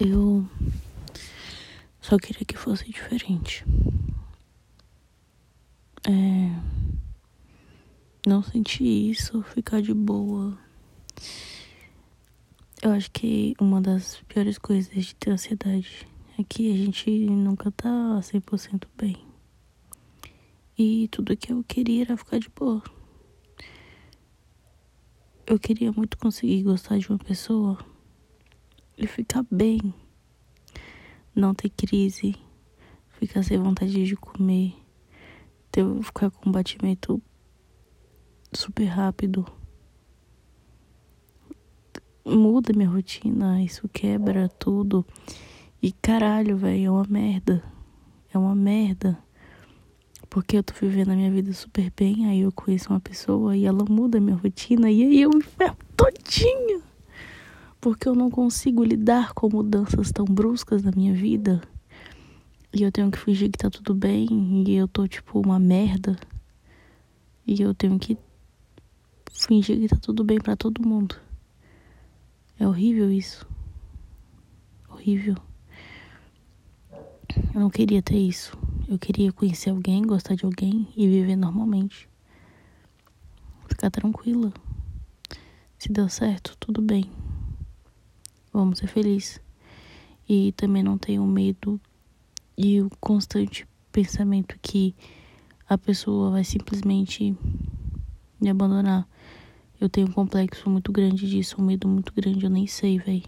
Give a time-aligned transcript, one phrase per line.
[0.00, 0.48] Eu
[2.00, 3.64] só queria que fosse diferente.
[6.06, 6.78] É.
[8.24, 10.56] Não sentir isso, ficar de boa.
[12.80, 16.06] Eu acho que uma das piores coisas de ter ansiedade
[16.38, 19.16] é que a gente nunca tá 100% bem.
[20.78, 22.84] E tudo que eu queria era ficar de boa.
[25.44, 27.76] Eu queria muito conseguir gostar de uma pessoa
[28.98, 29.94] e ficar bem.
[31.34, 32.34] Não ter crise,
[33.10, 34.74] ficar sem vontade de comer,
[35.70, 37.22] ter, ficar com um batimento
[38.52, 39.46] super rápido.
[42.24, 45.06] Muda minha rotina, isso quebra tudo.
[45.80, 47.62] E caralho, velho, é uma merda.
[48.34, 49.16] É uma merda.
[50.28, 53.64] Porque eu tô vivendo a minha vida super bem, aí eu conheço uma pessoa e
[53.64, 56.87] ela muda a minha rotina e aí eu me ferro todinha
[57.80, 61.62] porque eu não consigo lidar com mudanças tão bruscas na minha vida.
[62.72, 66.18] E eu tenho que fingir que tá tudo bem e eu tô tipo uma merda.
[67.46, 68.18] E eu tenho que
[69.32, 71.16] fingir que tá tudo bem para todo mundo.
[72.58, 73.46] É horrível isso.
[74.88, 75.36] Horrível.
[77.54, 78.58] Eu não queria ter isso.
[78.88, 82.08] Eu queria conhecer alguém, gostar de alguém e viver normalmente.
[83.68, 84.52] Ficar tranquila.
[85.78, 87.08] Se deu certo, tudo bem
[88.58, 89.40] vamos ser felizes.
[90.28, 91.80] E também não tenho medo
[92.56, 94.94] e o constante pensamento que
[95.68, 97.36] a pessoa vai simplesmente
[98.40, 99.08] me abandonar.
[99.80, 103.22] Eu tenho um complexo muito grande disso, um medo muito grande, eu nem sei, velho.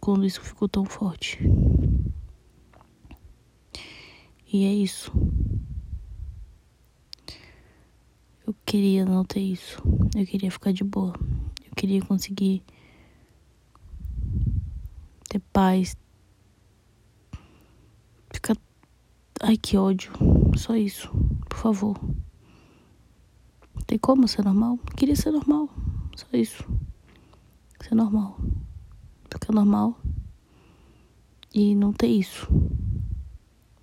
[0.00, 1.38] Quando isso ficou tão forte.
[4.52, 5.10] E é isso.
[8.46, 9.82] Eu queria não ter isso.
[10.14, 11.14] Eu queria ficar de boa.
[11.66, 12.62] Eu queria conseguir
[15.26, 15.96] ter paz.
[18.32, 18.56] Ficar.
[19.40, 20.12] Ai, que ódio.
[20.56, 21.10] Só isso.
[21.48, 21.98] Por favor.
[23.86, 24.78] Tem como ser normal?
[24.96, 25.68] Queria ser normal.
[26.16, 26.64] Só isso.
[27.80, 28.36] Ser normal.
[29.30, 30.00] Ficar normal.
[31.54, 32.48] E não ter isso.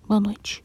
[0.06, 0.62] Boa noite.